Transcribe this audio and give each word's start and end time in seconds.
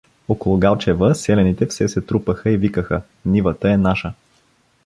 Около 0.27 0.57
Галчева 0.57 1.15
селяните 1.15 1.65
все 1.65 1.87
се 1.87 2.01
трупаха 2.01 2.51
и 2.51 2.57
викаха:— 2.57 3.01
Нивата 3.25 3.71
е 3.71 3.77
наша. 3.77 4.13